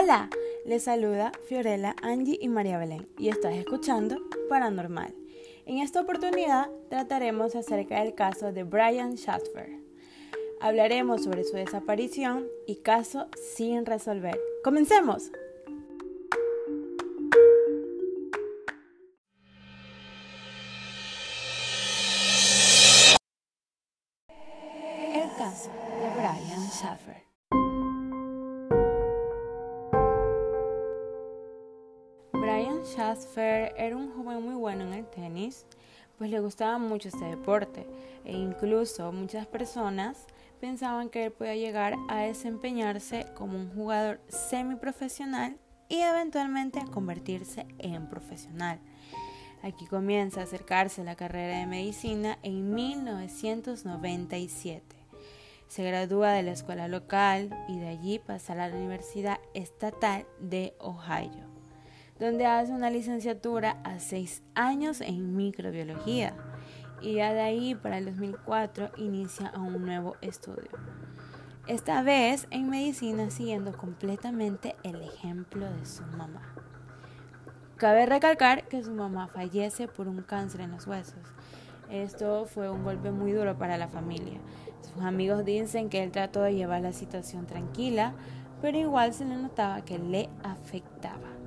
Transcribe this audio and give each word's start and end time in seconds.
Hola, 0.00 0.30
les 0.64 0.84
saluda 0.84 1.32
Fiorella, 1.48 1.96
Angie 2.02 2.38
y 2.40 2.48
María 2.48 2.78
Belén 2.78 3.08
y 3.18 3.30
estás 3.30 3.56
escuchando 3.56 4.16
Paranormal. 4.48 5.12
En 5.66 5.78
esta 5.78 6.00
oportunidad 6.00 6.70
trataremos 6.88 7.56
acerca 7.56 7.98
del 8.00 8.14
caso 8.14 8.52
de 8.52 8.62
Brian 8.62 9.16
Schatzfer. 9.16 9.80
Hablaremos 10.60 11.24
sobre 11.24 11.42
su 11.42 11.56
desaparición 11.56 12.46
y 12.64 12.76
caso 12.76 13.26
sin 13.56 13.86
resolver. 13.86 14.38
¡Comencemos! 14.62 15.32
Schaffer 32.88 33.74
era 33.76 33.96
un 33.96 34.12
joven 34.14 34.42
muy 34.42 34.54
bueno 34.54 34.84
en 34.84 34.94
el 34.94 35.04
tenis, 35.06 35.66
pues 36.16 36.30
le 36.30 36.40
gustaba 36.40 36.78
mucho 36.78 37.08
este 37.08 37.26
deporte 37.26 37.86
e 38.24 38.32
incluso 38.32 39.12
muchas 39.12 39.46
personas 39.46 40.24
pensaban 40.60 41.10
que 41.10 41.26
él 41.26 41.32
podía 41.32 41.54
llegar 41.54 41.96
a 42.08 42.22
desempeñarse 42.22 43.26
como 43.34 43.58
un 43.58 43.70
jugador 43.74 44.22
semiprofesional 44.28 45.58
y 45.88 46.00
eventualmente 46.00 46.82
convertirse 46.90 47.66
en 47.78 48.08
profesional. 48.08 48.80
Aquí 49.62 49.86
comienza 49.86 50.40
a 50.40 50.44
acercarse 50.44 51.02
a 51.02 51.04
la 51.04 51.16
carrera 51.16 51.58
de 51.58 51.66
medicina 51.66 52.38
en 52.42 52.74
1997. 52.74 54.96
Se 55.66 55.84
gradúa 55.84 56.32
de 56.32 56.42
la 56.42 56.52
escuela 56.52 56.88
local 56.88 57.50
y 57.68 57.78
de 57.78 57.88
allí 57.88 58.18
pasa 58.18 58.54
a 58.54 58.56
la 58.56 58.68
Universidad 58.68 59.40
Estatal 59.52 60.24
de 60.40 60.74
Ohio, 60.78 61.57
donde 62.18 62.46
hace 62.46 62.72
una 62.72 62.90
licenciatura 62.90 63.80
a 63.84 64.00
seis 64.00 64.42
años 64.54 65.00
en 65.00 65.36
microbiología 65.36 66.34
y 67.00 67.14
ya 67.14 67.32
de 67.32 67.40
ahí 67.40 67.74
para 67.74 67.98
el 67.98 68.06
2004 68.06 68.90
inicia 68.96 69.52
un 69.56 69.84
nuevo 69.84 70.16
estudio. 70.20 70.70
Esta 71.66 72.02
vez 72.02 72.48
en 72.50 72.70
medicina 72.70 73.30
siguiendo 73.30 73.76
completamente 73.76 74.74
el 74.82 75.02
ejemplo 75.02 75.70
de 75.70 75.84
su 75.84 76.02
mamá. 76.16 76.54
Cabe 77.76 78.06
recalcar 78.06 78.66
que 78.68 78.82
su 78.82 78.92
mamá 78.92 79.28
fallece 79.28 79.86
por 79.86 80.08
un 80.08 80.22
cáncer 80.22 80.62
en 80.62 80.72
los 80.72 80.86
huesos. 80.86 81.22
Esto 81.90 82.46
fue 82.46 82.68
un 82.70 82.82
golpe 82.82 83.12
muy 83.12 83.32
duro 83.32 83.56
para 83.56 83.78
la 83.78 83.88
familia. 83.88 84.40
Sus 84.82 85.02
amigos 85.02 85.44
dicen 85.44 85.88
que 85.88 86.02
él 86.02 86.10
trató 86.10 86.42
de 86.42 86.54
llevar 86.54 86.80
la 86.80 86.92
situación 86.92 87.46
tranquila, 87.46 88.14
pero 88.60 88.78
igual 88.78 89.14
se 89.14 89.24
le 89.24 89.36
notaba 89.36 89.84
que 89.84 89.98
le 89.98 90.28
afectaba. 90.42 91.37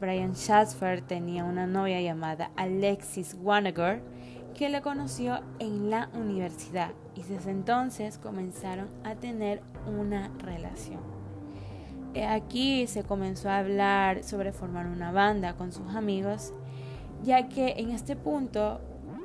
Brian 0.00 0.34
Schatzfer 0.34 1.02
tenía 1.02 1.44
una 1.44 1.66
novia 1.66 2.00
llamada 2.00 2.50
Alexis 2.56 3.36
Wanagor 3.38 4.00
que 4.54 4.70
le 4.70 4.80
conoció 4.80 5.40
en 5.58 5.90
la 5.90 6.08
universidad 6.14 6.92
y 7.14 7.22
desde 7.22 7.50
entonces 7.50 8.16
comenzaron 8.16 8.88
a 9.04 9.14
tener 9.14 9.60
una 9.86 10.30
relación. 10.38 11.00
Eh, 12.14 12.24
aquí 12.24 12.86
se 12.86 13.04
comenzó 13.04 13.50
a 13.50 13.58
hablar 13.58 14.24
sobre 14.24 14.52
formar 14.52 14.86
una 14.86 15.12
banda 15.12 15.54
con 15.54 15.70
sus 15.70 15.94
amigos, 15.94 16.54
ya 17.22 17.48
que 17.48 17.74
en 17.76 17.90
este 17.90 18.16
punto 18.16 18.80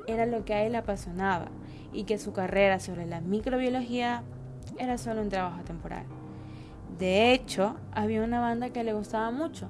era 0.08 0.26
lo 0.26 0.44
que 0.44 0.56
a 0.56 0.64
él 0.64 0.76
apasionaba 0.76 1.48
y 1.94 2.04
que 2.04 2.20
su 2.20 2.34
carrera 2.34 2.82
sobre 2.82 3.06
la 3.06 3.22
microbiología 3.22 4.24
era 4.78 4.98
solo 4.98 5.22
un 5.22 5.30
trabajo 5.30 5.64
temporal. 5.64 6.06
De 7.00 7.32
hecho, 7.34 7.78
había 7.94 8.24
una 8.24 8.42
banda 8.42 8.70
que 8.72 8.84
le 8.84 8.94
gustaba 8.94 9.32
mucho, 9.32 9.68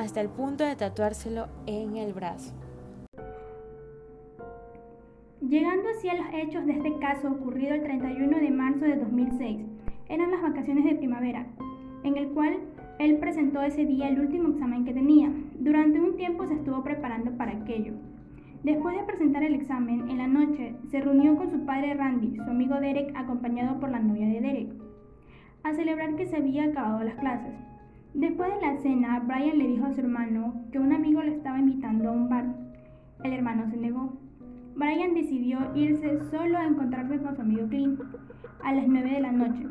hasta 0.00 0.20
el 0.20 0.28
punto 0.28 0.64
de 0.64 0.76
tatuárselo 0.76 1.48
en 1.66 1.96
el 1.96 2.12
brazo. 2.12 2.54
Llegando 5.40 5.88
así 5.90 6.08
a 6.08 6.14
los 6.14 6.26
hechos 6.34 6.66
de 6.66 6.72
este 6.72 6.98
caso 6.98 7.30
ocurrido 7.30 7.74
el 7.74 7.82
31 7.82 8.38
de 8.38 8.50
marzo 8.50 8.84
de 8.84 8.96
2006, 8.96 9.60
eran 10.08 10.30
las 10.30 10.42
vacaciones 10.42 10.84
de 10.84 10.96
primavera, 10.96 11.46
en 12.04 12.16
el 12.16 12.28
cual 12.28 12.58
él 12.98 13.18
presentó 13.18 13.62
ese 13.62 13.84
día 13.84 14.08
el 14.08 14.20
último 14.20 14.50
examen 14.50 14.84
que 14.84 14.94
tenía. 14.94 15.30
Durante 15.58 16.00
un 16.00 16.16
tiempo 16.16 16.46
se 16.46 16.54
estuvo 16.54 16.82
preparando 16.82 17.32
para 17.36 17.52
aquello. 17.52 17.92
Después 18.62 18.96
de 18.96 19.04
presentar 19.04 19.42
el 19.44 19.54
examen, 19.54 20.08
en 20.10 20.18
la 20.18 20.26
noche 20.26 20.74
se 20.90 21.00
reunió 21.00 21.36
con 21.36 21.50
su 21.50 21.64
padre 21.64 21.94
Randy, 21.94 22.36
su 22.36 22.50
amigo 22.50 22.80
Derek, 22.80 23.14
acompañado 23.14 23.78
por 23.78 23.90
la 23.90 24.00
novia 24.00 24.26
de 24.26 24.40
Derek, 24.40 24.72
a 25.62 25.74
celebrar 25.74 26.16
que 26.16 26.26
se 26.26 26.36
había 26.36 26.64
acabado 26.64 27.04
las 27.04 27.14
clases. 27.16 27.54
Después 28.16 28.48
de 28.48 28.66
la 28.66 28.78
cena, 28.78 29.20
Brian 29.26 29.58
le 29.58 29.68
dijo 29.68 29.84
a 29.84 29.92
su 29.92 30.00
hermano 30.00 30.64
que 30.72 30.78
un 30.78 30.90
amigo 30.94 31.22
lo 31.22 31.30
estaba 31.30 31.58
invitando 31.58 32.08
a 32.08 32.12
un 32.12 32.30
bar. 32.30 32.46
El 33.22 33.34
hermano 33.34 33.68
se 33.68 33.76
negó. 33.76 34.16
Brian 34.74 35.12
decidió 35.12 35.58
irse 35.74 36.20
solo 36.30 36.56
a 36.56 36.64
encontrarse 36.64 37.18
con 37.18 37.36
su 37.36 37.42
amigo 37.42 37.68
Clint 37.68 38.00
a 38.64 38.72
las 38.72 38.88
9 38.88 39.10
de 39.10 39.20
la 39.20 39.32
noche. 39.32 39.66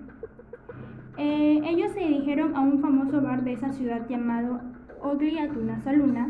Eh, 1.18 1.60
ellos 1.64 1.92
se 1.94 2.02
dirigieron 2.02 2.56
a 2.56 2.62
un 2.62 2.82
famoso 2.82 3.20
bar 3.20 3.44
de 3.44 3.54
esa 3.54 3.74
ciudad 3.74 4.08
llamado 4.08 4.62
Ugly 5.04 5.40
Atuna 5.40 5.82
Saluna, 5.82 6.30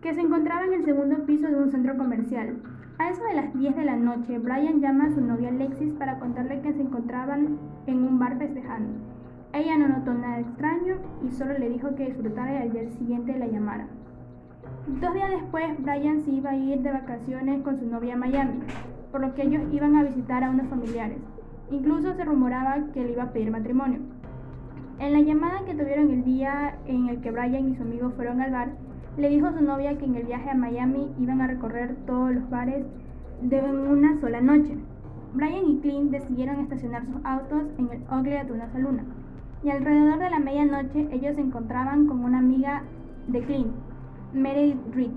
que 0.00 0.14
se 0.14 0.22
encontraba 0.22 0.64
en 0.64 0.72
el 0.72 0.84
segundo 0.86 1.26
piso 1.26 1.46
de 1.46 1.56
un 1.56 1.70
centro 1.70 1.98
comercial. 1.98 2.56
A 2.96 3.10
eso 3.10 3.22
de 3.24 3.34
las 3.34 3.52
10 3.52 3.76
de 3.76 3.84
la 3.84 3.96
noche, 3.96 4.38
Brian 4.38 4.80
llama 4.80 5.08
a 5.08 5.14
su 5.14 5.20
novia 5.20 5.50
Alexis 5.50 5.92
para 5.92 6.18
contarle 6.18 6.62
que 6.62 6.72
se 6.72 6.80
encontraban 6.80 7.58
en 7.86 8.02
un 8.02 8.18
bar 8.18 8.38
festejando. 8.38 9.19
Ella 9.52 9.76
no 9.78 9.88
notó 9.88 10.14
nada 10.14 10.40
extraño 10.40 10.96
y 11.26 11.32
solo 11.32 11.58
le 11.58 11.68
dijo 11.70 11.94
que 11.96 12.06
disfrutara 12.06 12.54
y 12.54 12.58
al 12.58 12.72
día 12.72 12.90
siguiente 12.90 13.36
la 13.36 13.48
llamara. 13.48 13.88
Dos 15.00 15.12
días 15.12 15.30
después, 15.30 15.82
Brian 15.82 16.20
se 16.20 16.30
iba 16.30 16.50
a 16.50 16.56
ir 16.56 16.80
de 16.82 16.92
vacaciones 16.92 17.62
con 17.62 17.78
su 17.78 17.86
novia 17.86 18.14
a 18.14 18.16
Miami, 18.16 18.60
por 19.10 19.20
lo 19.20 19.34
que 19.34 19.42
ellos 19.42 19.62
iban 19.72 19.96
a 19.96 20.04
visitar 20.04 20.44
a 20.44 20.50
unos 20.50 20.68
familiares. 20.68 21.18
Incluso 21.70 22.14
se 22.14 22.24
rumoraba 22.24 22.76
que 22.94 23.04
le 23.04 23.12
iba 23.12 23.24
a 23.24 23.32
pedir 23.32 23.50
matrimonio. 23.50 24.00
En 25.00 25.12
la 25.12 25.20
llamada 25.20 25.64
que 25.64 25.74
tuvieron 25.74 26.10
el 26.10 26.24
día 26.24 26.76
en 26.86 27.08
el 27.08 27.20
que 27.20 27.30
Brian 27.32 27.70
y 27.70 27.76
su 27.76 27.82
amigo 27.82 28.10
fueron 28.10 28.40
al 28.40 28.52
bar, 28.52 28.68
le 29.16 29.28
dijo 29.30 29.50
su 29.50 29.64
novia 29.64 29.98
que 29.98 30.04
en 30.04 30.14
el 30.14 30.26
viaje 30.26 30.50
a 30.50 30.54
Miami 30.54 31.08
iban 31.18 31.40
a 31.40 31.48
recorrer 31.48 31.96
todos 32.06 32.32
los 32.32 32.48
bares 32.48 32.86
de 33.42 33.60
una 33.62 34.20
sola 34.20 34.40
noche. 34.40 34.76
Brian 35.34 35.66
y 35.66 35.80
Clint 35.80 36.10
decidieron 36.10 36.60
estacionar 36.60 37.04
sus 37.06 37.24
autos 37.24 37.64
en 37.78 37.88
el 37.90 38.02
Ugly 38.12 38.36
Atuna 38.36 38.68
Saluna. 38.72 39.04
Y 39.62 39.70
alrededor 39.70 40.18
de 40.18 40.30
la 40.30 40.38
medianoche 40.38 41.08
ellos 41.12 41.36
se 41.36 41.42
encontraban 41.42 42.06
con 42.06 42.24
una 42.24 42.38
amiga 42.38 42.82
de 43.28 43.42
Clint, 43.42 43.72
Meredith 44.32 44.94
Reed, 44.94 45.12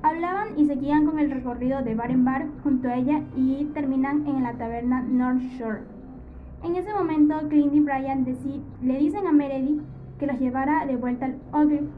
Hablaban 0.00 0.56
y 0.56 0.66
seguían 0.66 1.06
con 1.06 1.18
el 1.18 1.30
recorrido 1.30 1.82
de 1.82 1.96
bar 1.96 2.12
en 2.12 2.24
bar 2.24 2.46
junto 2.62 2.88
a 2.88 2.94
ella 2.94 3.24
y 3.36 3.64
terminan 3.74 4.28
en 4.28 4.44
la 4.44 4.52
taberna 4.52 5.02
North 5.02 5.42
Shore. 5.58 5.80
En 6.62 6.76
ese 6.76 6.92
momento, 6.92 7.36
Clint 7.48 7.74
y 7.74 7.80
Brian 7.80 8.24
le 8.82 8.98
dicen 8.98 9.26
a 9.26 9.32
Meredith 9.32 9.82
que 10.20 10.26
los 10.26 10.38
llevara 10.38 10.86
de 10.86 10.94
vuelta 10.94 11.26
al 11.26 11.38
Ugly, 11.52 11.88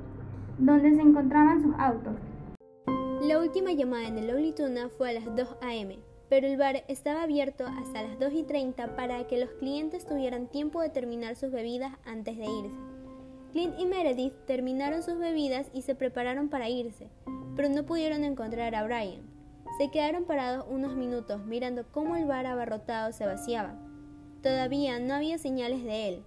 donde 0.58 0.94
se 0.94 1.02
encontraban 1.02 1.60
sus 1.60 1.74
autos. 1.78 2.14
La 3.22 3.38
última 3.38 3.72
llamada 3.72 4.08
en 4.08 4.16
el 4.16 4.34
Ugly 4.34 4.54
Tuna 4.54 4.88
fue 4.88 5.10
a 5.10 5.12
las 5.12 5.36
2 5.36 5.58
a.m., 5.60 5.98
pero 6.30 6.46
el 6.46 6.56
bar 6.56 6.84
estaba 6.86 7.24
abierto 7.24 7.66
hasta 7.66 8.02
las 8.02 8.18
2 8.20 8.32
y 8.32 8.42
30 8.44 8.94
para 8.94 9.26
que 9.26 9.36
los 9.36 9.50
clientes 9.58 10.06
tuvieran 10.06 10.46
tiempo 10.46 10.80
de 10.80 10.88
terminar 10.88 11.34
sus 11.34 11.50
bebidas 11.50 11.92
antes 12.06 12.38
de 12.38 12.44
irse. 12.44 12.78
Clint 13.52 13.74
y 13.80 13.84
Meredith 13.84 14.34
terminaron 14.46 15.02
sus 15.02 15.18
bebidas 15.18 15.66
y 15.74 15.82
se 15.82 15.96
prepararon 15.96 16.48
para 16.48 16.68
irse, 16.68 17.08
pero 17.56 17.68
no 17.68 17.84
pudieron 17.84 18.22
encontrar 18.22 18.76
a 18.76 18.84
Brian. 18.84 19.28
Se 19.76 19.90
quedaron 19.90 20.24
parados 20.24 20.66
unos 20.70 20.94
minutos 20.94 21.44
mirando 21.44 21.84
cómo 21.90 22.14
el 22.14 22.26
bar 22.26 22.46
abarrotado 22.46 23.12
se 23.12 23.26
vaciaba. 23.26 23.74
Todavía 24.40 25.00
no 25.00 25.14
había 25.14 25.36
señales 25.36 25.82
de 25.82 26.08
él. 26.08 26.22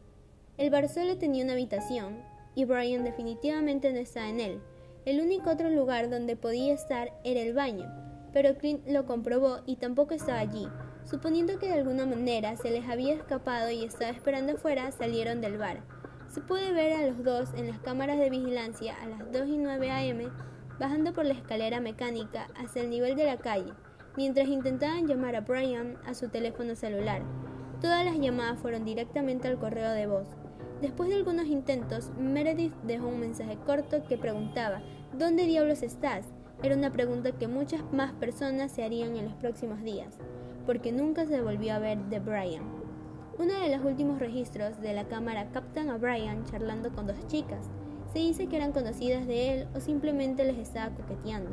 El 0.58 0.70
bar 0.70 0.90
solo 0.90 1.18
tenía 1.18 1.46
una 1.46 1.54
habitación 1.54 2.22
y 2.56 2.66
Brian 2.66 3.06
definitivamente 3.06 3.94
no 3.94 4.00
estaba 4.00 4.28
en 4.28 4.42
él. 4.42 4.60
El 5.06 5.22
único 5.22 5.50
otro 5.50 5.70
lugar 5.70 6.10
donde 6.10 6.36
podía 6.36 6.74
estar 6.74 7.14
era 7.24 7.40
el 7.40 7.54
baño, 7.54 8.13
pero 8.34 8.58
Clint 8.58 8.86
lo 8.88 9.06
comprobó 9.06 9.62
y 9.66 9.78
tampoco 9.78 10.14
estaba 10.14 10.40
allí. 10.40 10.68
Suponiendo 11.06 11.60
que 11.60 11.68
de 11.68 11.74
alguna 11.74 12.06
manera 12.06 12.58
se 12.58 12.72
les 12.72 12.90
había 12.90 13.14
escapado 13.14 13.70
y 13.70 13.84
estaba 13.84 14.12
esperando 14.12 14.54
afuera, 14.54 14.92
salieron 14.92 15.40
del 15.40 15.58
bar. 15.58 15.82
Se 16.34 16.42
puede 16.42 16.74
ver 16.74 16.94
a 16.94 17.06
los 17.06 17.24
dos 17.24 17.50
en 17.56 17.68
las 17.68 17.80
cámaras 17.80 18.18
de 18.18 18.30
vigilancia 18.30 18.96
a 19.02 19.06
las 19.06 19.32
2 19.32 19.48
y 19.48 19.58
9 19.58 19.92
am 19.92 20.32
bajando 20.80 21.14
por 21.14 21.26
la 21.26 21.34
escalera 21.34 21.80
mecánica 21.80 22.48
hacia 22.56 22.82
el 22.82 22.90
nivel 22.90 23.16
de 23.16 23.26
la 23.26 23.38
calle, 23.38 23.72
mientras 24.18 24.48
intentaban 24.48 25.08
llamar 25.08 25.36
a 25.36 25.42
Brian 25.42 25.98
a 26.06 26.16
su 26.16 26.30
teléfono 26.30 26.76
celular. 26.76 27.22
Todas 27.82 28.04
las 28.04 28.18
llamadas 28.18 28.60
fueron 28.60 28.84
directamente 28.84 29.48
al 29.48 29.60
correo 29.60 29.92
de 29.92 30.08
voz. 30.08 30.28
Después 30.82 31.10
de 31.10 31.16
algunos 31.16 31.46
intentos, 31.46 32.12
Meredith 32.18 32.74
dejó 32.84 33.08
un 33.08 33.20
mensaje 33.20 33.58
corto 33.66 34.04
que 34.08 34.18
preguntaba 34.18 34.82
¿Dónde 35.14 35.46
diablos 35.46 35.84
estás? 35.84 36.26
Era 36.64 36.78
una 36.78 36.94
pregunta 36.94 37.34
que 37.34 37.50
muchas 37.50 37.82
más 37.92 38.14
personas 38.14 38.72
se 38.72 38.86
harían 38.86 39.18
en 39.18 39.26
los 39.26 39.34
próximos 39.34 39.84
días, 39.84 40.18
porque 40.66 40.94
nunca 40.94 41.26
se 41.26 41.42
volvió 41.42 41.74
a 41.74 41.80
ver 41.80 41.98
de 42.06 42.22
Brian. 42.22 42.64
Uno 43.38 43.54
de 43.60 43.76
los 43.76 43.86
últimos 43.86 44.20
registros 44.20 44.80
de 44.80 44.94
la 44.94 45.04
cámara 45.04 45.50
captan 45.52 45.90
a 45.90 45.98
Brian 45.98 46.46
charlando 46.46 46.90
con 46.94 47.06
dos 47.06 47.18
chicas. 47.28 47.70
Se 48.14 48.20
dice 48.20 48.48
que 48.48 48.56
eran 48.56 48.72
conocidas 48.72 49.28
de 49.28 49.52
él 49.52 49.68
o 49.76 49.82
simplemente 49.82 50.46
les 50.46 50.58
estaba 50.58 50.96
coqueteando. 50.96 51.52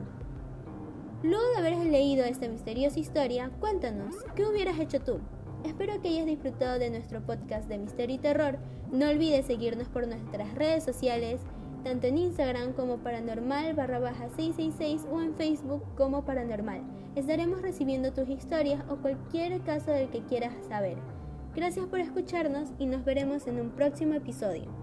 Luego 1.24 1.44
de 1.54 1.58
haber 1.58 1.76
leído 1.86 2.24
esta 2.24 2.46
misteriosa 2.46 3.00
historia, 3.00 3.50
cuéntanos, 3.58 4.14
¿qué 4.36 4.46
hubieras 4.46 4.78
hecho 4.78 5.00
tú? 5.00 5.18
Espero 5.64 6.00
que 6.00 6.08
hayas 6.08 6.26
disfrutado 6.26 6.78
de 6.78 6.88
nuestro 6.88 7.20
podcast 7.26 7.68
de 7.68 7.78
misterio 7.78 8.14
y 8.14 8.20
terror. 8.20 8.58
No 8.92 9.08
olvides 9.08 9.46
seguirnos 9.46 9.88
por 9.88 10.06
nuestras 10.06 10.54
redes 10.54 10.84
sociales, 10.84 11.40
tanto 11.82 12.06
en 12.06 12.19
Instagram 12.19 12.73
como 12.73 12.99
paranormal 12.99 13.75
barra 13.75 13.99
baja 13.99 14.29
666 14.37 15.06
o 15.11 15.21
en 15.21 15.35
Facebook 15.35 15.82
como 15.97 16.25
paranormal. 16.25 16.82
Estaremos 17.17 17.62
recibiendo 17.62 18.12
tus 18.12 18.29
historias 18.29 18.82
o 18.88 18.97
cualquier 18.97 19.61
caso 19.62 19.91
del 19.91 20.11
que 20.11 20.23
quieras 20.25 20.55
saber. 20.69 20.97
Gracias 21.55 21.87
por 21.87 21.99
escucharnos 21.99 22.71
y 22.79 22.87
nos 22.87 23.05
veremos 23.05 23.47
en 23.47 23.61
un 23.61 23.71
próximo 23.71 24.15
episodio. 24.15 24.80